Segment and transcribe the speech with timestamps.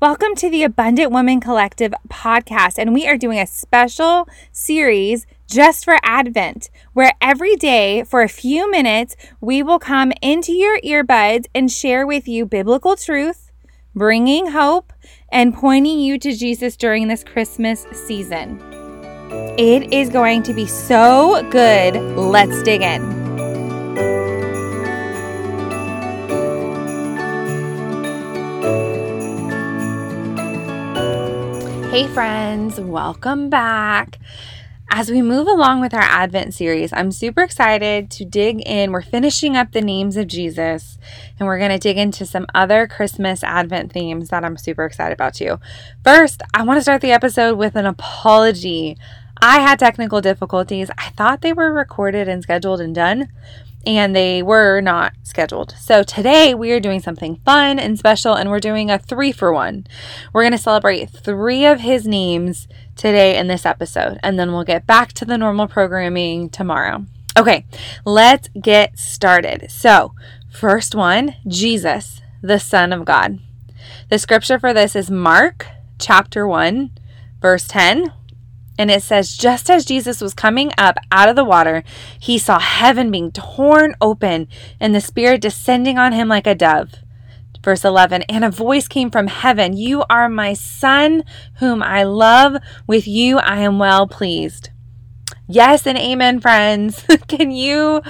[0.00, 5.84] Welcome to the Abundant Woman Collective podcast, and we are doing a special series just
[5.84, 11.46] for Advent, where every day for a few minutes we will come into your earbuds
[11.52, 13.50] and share with you biblical truth,
[13.92, 14.92] bringing hope,
[15.32, 18.62] and pointing you to Jesus during this Christmas season.
[19.58, 21.96] It is going to be so good.
[22.16, 23.17] Let's dig in.
[31.98, 34.20] Hey, friends, welcome back.
[34.88, 38.92] As we move along with our Advent series, I'm super excited to dig in.
[38.92, 40.96] We're finishing up the names of Jesus,
[41.40, 45.12] and we're going to dig into some other Christmas Advent themes that I'm super excited
[45.12, 45.58] about too.
[46.04, 48.96] First, I want to start the episode with an apology.
[49.42, 50.92] I had technical difficulties.
[50.98, 53.26] I thought they were recorded and scheduled and done,
[53.86, 55.74] and they were not scheduled.
[55.78, 59.52] So today we are doing something fun and special, and we're doing a three for
[59.52, 59.86] one.
[60.32, 64.64] We're going to celebrate three of his names today in this episode, and then we'll
[64.64, 67.06] get back to the normal programming tomorrow.
[67.38, 67.66] Okay,
[68.04, 69.70] let's get started.
[69.70, 70.12] So,
[70.50, 73.38] first one Jesus, the Son of God.
[74.10, 75.66] The scripture for this is Mark
[75.98, 76.90] chapter 1,
[77.40, 78.12] verse 10.
[78.78, 81.82] And it says, just as Jesus was coming up out of the water,
[82.20, 84.46] he saw heaven being torn open
[84.78, 86.94] and the Spirit descending on him like a dove.
[87.62, 92.56] Verse 11, and a voice came from heaven You are my Son, whom I love.
[92.86, 94.70] With you I am well pleased.
[95.48, 97.04] Yes and amen, friends.
[97.28, 98.00] Can you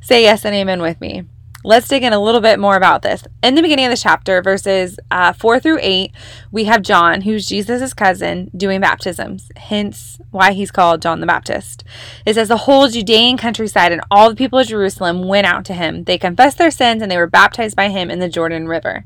[0.00, 1.24] say yes and amen with me?
[1.66, 3.24] Let's dig in a little bit more about this.
[3.42, 6.12] In the beginning of the chapter, verses uh, 4 through 8,
[6.52, 11.82] we have John, who's Jesus' cousin, doing baptisms, hence why he's called John the Baptist.
[12.24, 15.74] It says, The whole Judean countryside and all the people of Jerusalem went out to
[15.74, 16.04] him.
[16.04, 19.04] They confessed their sins and they were baptized by him in the Jordan River.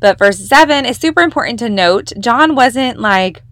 [0.00, 2.12] But verse 7 is super important to note.
[2.18, 3.42] John wasn't like,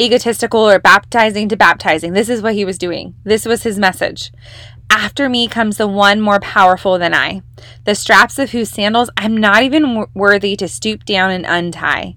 [0.00, 2.12] egotistical or baptizing to baptizing.
[2.12, 3.14] This is what he was doing.
[3.24, 4.30] This was his message.
[4.90, 7.42] After me comes the one more powerful than I,
[7.84, 12.16] the straps of whose sandals I'm not even worthy to stoop down and untie.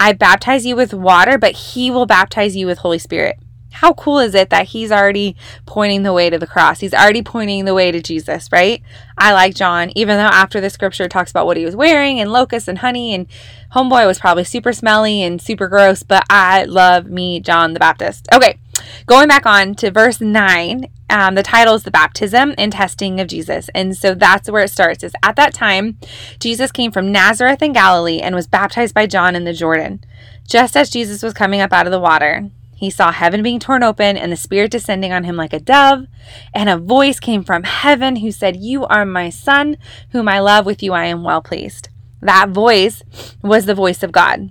[0.00, 3.38] I baptize you with water, but he will baptize you with Holy Spirit.
[3.70, 5.36] How cool is it that he's already
[5.66, 6.80] pointing the way to the cross?
[6.80, 8.82] He's already pointing the way to Jesus, right?
[9.16, 12.32] I like John, even though after the scripture talks about what he was wearing and
[12.32, 13.26] locusts and honey, and
[13.74, 18.26] homeboy was probably super smelly and super gross, but I love me, John the Baptist.
[18.32, 18.58] Okay,
[19.06, 23.28] going back on to verse 9 um, the title is the baptism and testing of
[23.28, 23.70] jesus.
[23.74, 25.98] And so that's where it starts is at that time
[26.38, 30.04] jesus came from nazareth in galilee and was baptized by john in the jordan.
[30.46, 33.82] Just as jesus was coming up out of the water he saw heaven being torn
[33.82, 36.06] open and the spirit descending on him like a dove.
[36.54, 39.76] And a voice came from heaven who said you are my son
[40.10, 41.88] whom i love with you i am well pleased.
[42.20, 43.02] That voice
[43.42, 44.50] was the voice of god.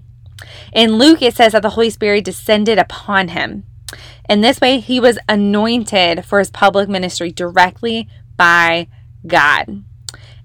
[0.73, 3.63] In luke it says that the holy spirit descended upon him
[4.29, 8.87] in this way, he was anointed for his public ministry directly by
[9.25, 9.83] God.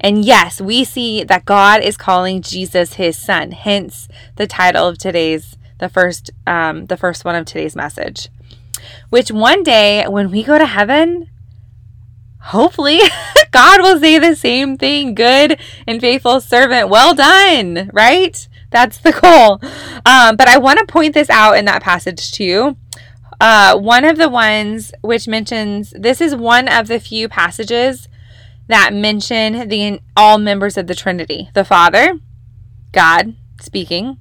[0.00, 4.98] And yes, we see that God is calling Jesus his son, hence the title of
[4.98, 8.28] today's the first um, the first one of today's message.
[9.10, 11.28] Which one day when we go to heaven,
[12.40, 13.00] hopefully
[13.52, 15.14] God will say the same thing.
[15.14, 18.48] Good and faithful servant, well done, right?
[18.70, 19.60] That's the goal.
[20.06, 22.76] Um, but I want to point this out in that passage too
[23.42, 28.08] uh, one of the ones which mentions this is one of the few passages
[28.68, 32.20] that mention the all members of the Trinity: the Father,
[32.92, 34.16] God speaking,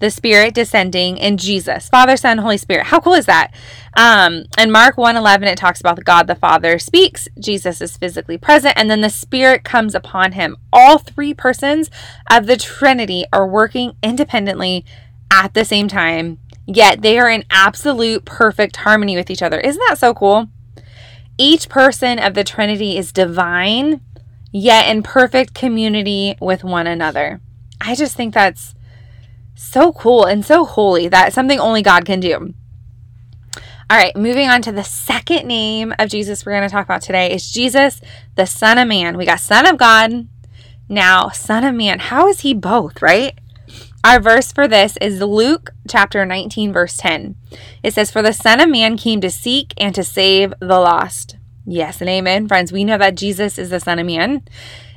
[0.00, 2.88] the Spirit descending, and Jesus, Father, Son, Holy Spirit.
[2.88, 3.54] How cool is that?
[3.96, 8.74] Um, in Mark 1:11, it talks about God the Father speaks, Jesus is physically present,
[8.76, 10.58] and then the Spirit comes upon him.
[10.74, 11.90] All three persons
[12.30, 14.84] of the Trinity are working independently
[15.30, 19.58] at the same time yet they are in absolute perfect harmony with each other.
[19.60, 20.48] Isn't that so cool?
[21.38, 24.00] Each person of the Trinity is divine,
[24.52, 27.40] yet in perfect community with one another.
[27.80, 28.74] I just think that's
[29.54, 32.54] so cool and so holy that something only God can do.
[33.88, 37.02] All right, moving on to the second name of Jesus we're going to talk about
[37.02, 38.00] today is Jesus,
[38.34, 39.16] the Son of Man.
[39.16, 40.26] We got Son of God,
[40.88, 42.00] now Son of Man.
[42.00, 43.38] How is he both, right?
[44.04, 47.36] Our verse for this is Luke chapter 19, verse 10.
[47.82, 51.36] It says, For the Son of Man came to seek and to save the lost.
[51.64, 52.46] Yes and amen.
[52.46, 54.42] Friends, we know that Jesus is the Son of Man,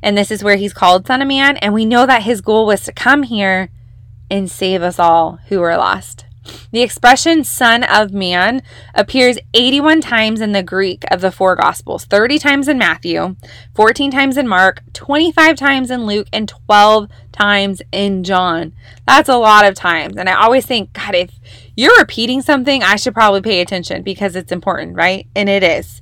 [0.04, 2.68] and this is where he's called Son of Man, and we know that his goal
[2.68, 3.70] was to come here
[4.30, 6.26] and save us all who are lost.
[6.72, 8.62] The expression Son of Man
[8.94, 13.36] appears 81 times in the Greek of the four Gospels 30 times in Matthew,
[13.76, 18.74] 14 times in Mark, 25 times in Luke, and 12 times in John.
[19.08, 20.18] That's a lot of times.
[20.18, 21.32] And I always think, God, if
[21.76, 25.28] you're repeating something, I should probably pay attention because it's important, right?
[25.36, 26.02] And it is.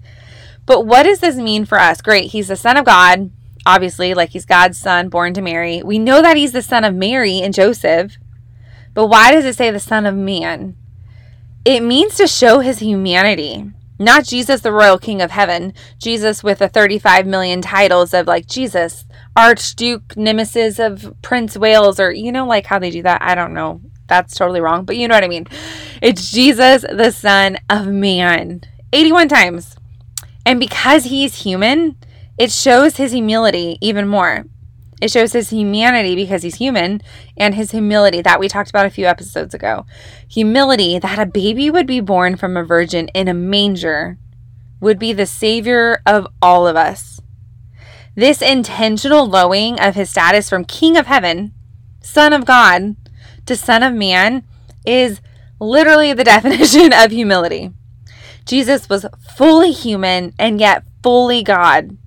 [0.66, 2.02] But what does this mean for us?
[2.02, 3.32] Great, he's the Son of God,
[3.66, 5.84] obviously, like he's God's son born to Mary.
[5.84, 8.18] We know that he's the son of Mary and Joseph.
[8.98, 10.76] But why does it say the Son of Man?
[11.64, 13.72] It means to show his humanity.
[14.00, 18.48] Not Jesus, the royal king of heaven, Jesus with the 35 million titles of like
[18.48, 19.06] Jesus,
[19.36, 23.22] Archduke Nemesis of Prince Wales, or you know, like how they do that.
[23.22, 23.82] I don't know.
[24.08, 25.46] That's totally wrong, but you know what I mean.
[26.02, 28.62] It's Jesus, the Son of Man.
[28.94, 29.76] 81 times.
[30.44, 31.98] And because he's human,
[32.40, 34.48] it shows his humility even more.
[35.00, 37.02] It shows his humanity because he's human
[37.38, 39.86] and his humility that we talked about a few episodes ago.
[40.28, 44.18] Humility that a baby would be born from a virgin in a manger
[44.80, 47.22] would be the savior of all of us.
[48.16, 51.54] This intentional lowering of his status from king of heaven,
[52.02, 52.96] son of God,
[53.46, 54.44] to son of man
[54.86, 55.22] is
[55.60, 57.72] literally the definition of humility.
[58.46, 59.06] Jesus was
[59.36, 61.98] fully human and yet fully God.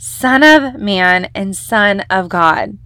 [0.00, 2.78] Son of Man and Son of God.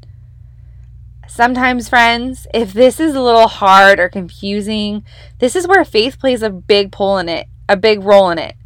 [1.28, 5.04] Sometimes, friends, if this is a little hard or confusing,
[5.38, 8.56] this is where faith plays a big pull in it, a big role in it.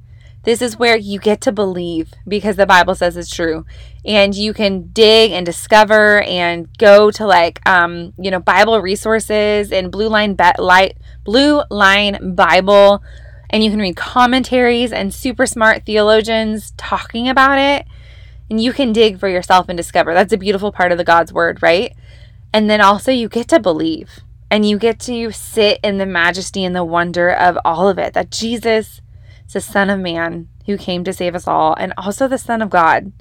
[0.45, 3.67] This is where you get to believe because the Bible says it's true.
[4.05, 9.73] And you can dig and discover and go to like um, you know, Bible resources
[9.73, 13.03] and blue line be- light blue line Bible
[13.51, 17.87] and you can read commentaries and super smart theologians talking about it
[18.51, 20.15] and you can dig for yourself and discover.
[20.15, 21.95] That's a beautiful part of the God's word, right?
[22.53, 24.21] And then also you get to believe
[24.51, 28.15] and you get to sit in the majesty and the wonder of all of it
[28.15, 29.01] that Jesus
[29.47, 32.63] is the Son of Man who came to save us all and also the Son
[32.63, 33.13] of God.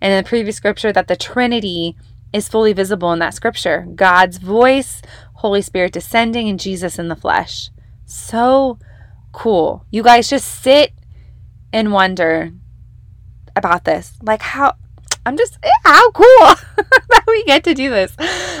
[0.00, 1.96] And in the previous scripture, that the Trinity
[2.32, 5.02] is fully visible in that scripture God's voice,
[5.34, 7.70] Holy Spirit descending, and Jesus in the flesh.
[8.04, 8.78] So
[9.32, 9.84] cool.
[9.90, 10.92] You guys just sit
[11.72, 12.52] and wonder
[13.56, 14.12] about this.
[14.22, 14.74] Like how
[15.24, 16.24] I'm just eh, how cool
[16.76, 18.14] that we get to do this.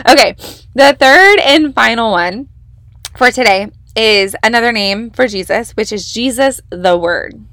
[0.08, 0.34] Okay,
[0.74, 2.48] the third and final one
[3.16, 7.44] for today is another name for Jesus, which is Jesus the Word.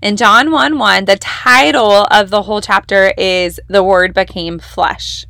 [0.00, 5.26] In John 1 1, the title of the whole chapter is The Word Became Flesh.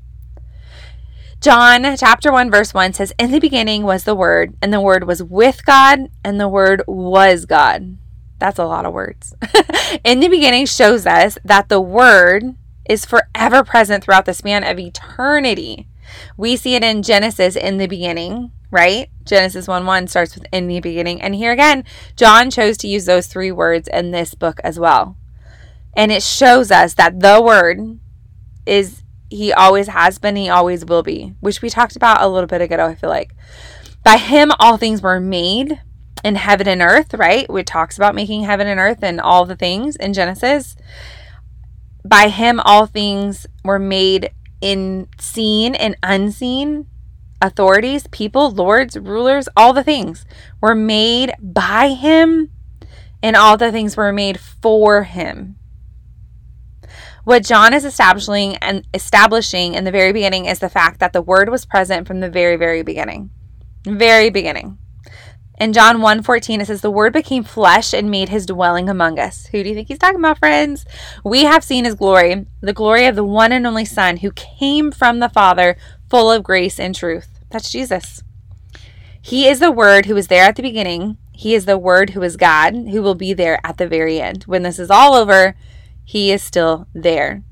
[1.41, 5.07] John chapter 1, verse 1 says, In the beginning was the Word, and the Word
[5.07, 7.97] was with God, and the Word was God.
[8.39, 9.35] That's a lot of words.
[10.05, 12.55] in the beginning shows us that the word
[12.89, 15.87] is forever present throughout the span of eternity.
[16.37, 19.11] We see it in Genesis in the beginning, right?
[19.25, 21.21] Genesis 1 1 starts with in the beginning.
[21.21, 21.85] And here again,
[22.17, 25.17] John chose to use those three words in this book as well.
[25.97, 27.99] And it shows us that the word
[28.65, 32.47] is, he always has been, he always will be, which we talked about a little
[32.47, 33.35] bit ago, I feel like.
[34.05, 35.81] By him, all things were made,
[36.25, 37.47] in heaven and earth, right?
[37.49, 40.77] It talks about making heaven and earth and all the things in Genesis.
[42.05, 44.31] By him, all things were made
[44.61, 46.87] in seen and unseen
[47.41, 50.27] authorities, people, lords, rulers, all the things
[50.61, 52.51] were made by him,
[53.23, 55.57] and all the things were made for him.
[57.25, 61.23] What John is establishing and establishing in the very beginning is the fact that the
[61.23, 63.31] word was present from the very, very beginning.
[63.85, 64.79] Very beginning.
[65.61, 69.47] In John 1:14 it says the word became flesh and made his dwelling among us.
[69.47, 70.85] Who do you think he's talking about, friends?
[71.25, 74.93] We have seen his glory, the glory of the one and only son who came
[74.93, 75.77] from the Father,
[76.09, 77.41] full of grace and truth.
[77.51, 78.23] That's Jesus.
[79.21, 81.19] He is the word who was there at the beginning.
[81.33, 84.45] He is the word who is God, who will be there at the very end.
[84.45, 85.57] When this is all over,
[86.05, 87.43] he is still there.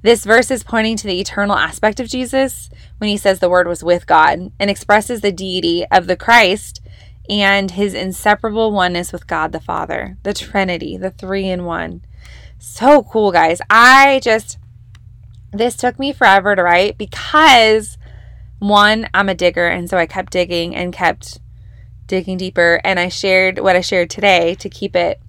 [0.00, 3.68] This verse is pointing to the eternal aspect of Jesus when he says the word
[3.68, 6.80] was with God and expresses the deity of the Christ
[7.28, 12.02] and his inseparable oneness with God the Father, the Trinity, the three in one.
[12.58, 13.60] So cool, guys.
[13.68, 14.58] I just,
[15.52, 17.98] this took me forever to write because
[18.58, 21.40] one, I'm a digger, and so I kept digging and kept
[22.06, 22.80] digging deeper.
[22.84, 25.20] And I shared what I shared today to keep it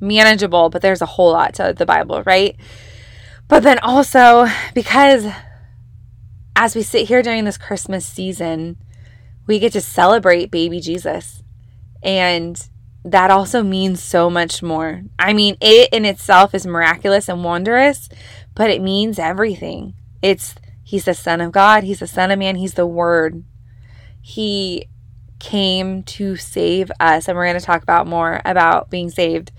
[0.00, 2.56] manageable, but there's a whole lot to the Bible, right?
[3.48, 5.26] But then also because
[6.56, 8.76] as we sit here during this Christmas season,
[9.46, 11.41] we get to celebrate baby Jesus.
[12.02, 12.60] And
[13.04, 15.02] that also means so much more.
[15.18, 18.08] I mean, it in itself is miraculous and wondrous,
[18.54, 19.94] but it means everything.
[20.20, 20.54] It's
[20.84, 23.44] He's the Son of God, He's the Son of Man, He's the Word.
[24.20, 24.88] He
[25.38, 27.28] came to save us.
[27.28, 29.50] And we're going to talk about more about being saved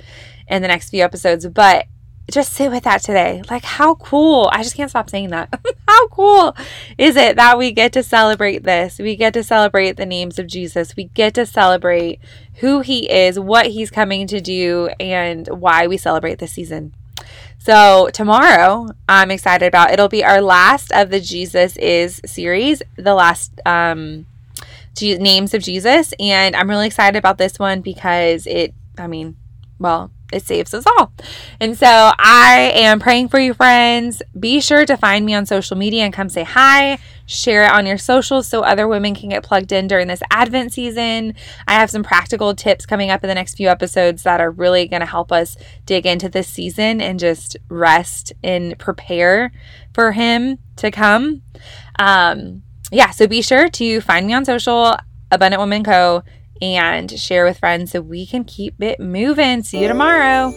[0.47, 1.45] in the next few episodes.
[1.47, 1.87] But
[2.31, 3.41] just sit with that today.
[3.49, 4.49] Like, how cool.
[4.51, 5.53] I just can't stop saying that.
[5.87, 6.55] how cool
[6.97, 8.99] is it that we get to celebrate this?
[8.99, 10.95] We get to celebrate the names of Jesus.
[10.95, 12.19] We get to celebrate
[12.55, 16.93] who he is, what he's coming to do, and why we celebrate this season.
[17.57, 19.91] So, tomorrow, I'm excited about.
[19.91, 24.25] It'll be our last of the Jesus is series, the last um
[25.01, 29.37] names of Jesus, and I'm really excited about this one because it I mean,
[29.83, 31.11] well, it saves us all.
[31.59, 34.21] And so I am praying for you, friends.
[34.39, 36.97] Be sure to find me on social media and come say hi.
[37.25, 40.73] Share it on your socials so other women can get plugged in during this Advent
[40.73, 41.35] season.
[41.67, 44.87] I have some practical tips coming up in the next few episodes that are really
[44.87, 49.51] going to help us dig into this season and just rest and prepare
[49.93, 51.41] for Him to come.
[51.99, 54.95] Um, yeah, so be sure to find me on social,
[55.31, 56.23] Abundant Woman Co
[56.63, 59.63] and share with friends so we can keep it moving.
[59.63, 60.53] See you tomorrow.